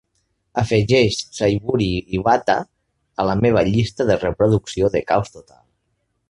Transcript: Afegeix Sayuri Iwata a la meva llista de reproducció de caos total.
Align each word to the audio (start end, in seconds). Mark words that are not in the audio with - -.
Afegeix 0.59 1.17
Sayuri 1.39 1.89
Iwata 2.19 2.55
a 2.63 3.27
la 3.31 3.37
meva 3.43 3.63
llista 3.69 4.09
de 4.13 4.17
reproducció 4.25 4.91
de 4.97 5.05
caos 5.13 5.35
total. 5.37 5.63